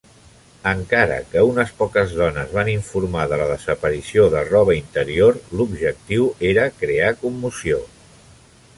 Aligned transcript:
Encara 0.69 1.17
que 1.33 1.43
unes 1.49 1.73
poques 1.81 2.15
dones 2.21 2.55
van 2.59 2.71
informar 2.73 3.27
de 3.33 3.39
la 3.43 3.49
desaparició 3.51 4.27
de 4.37 4.43
roba 4.49 4.77
interior, 4.81 5.41
l'objectiu 5.61 6.29
era 6.55 6.69
crear 6.83 7.17
commoció. 7.25 7.85